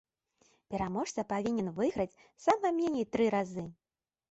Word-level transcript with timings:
Пераможца 0.73 1.25
павінен 1.35 1.69
выйграць 1.77 2.19
сама 2.47 2.73
меней 2.81 3.09
тры 3.13 3.31
разы. 3.39 3.71